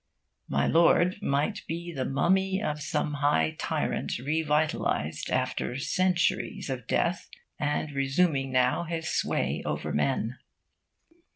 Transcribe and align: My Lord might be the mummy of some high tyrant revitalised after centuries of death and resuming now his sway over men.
My 0.47 0.65
Lord 0.65 1.21
might 1.21 1.61
be 1.67 1.91
the 1.93 2.05
mummy 2.05 2.59
of 2.59 2.81
some 2.81 3.13
high 3.21 3.55
tyrant 3.59 4.13
revitalised 4.17 5.29
after 5.29 5.77
centuries 5.77 6.71
of 6.71 6.87
death 6.87 7.29
and 7.59 7.91
resuming 7.91 8.51
now 8.51 8.81
his 8.85 9.07
sway 9.09 9.61
over 9.63 9.93
men. 9.93 10.39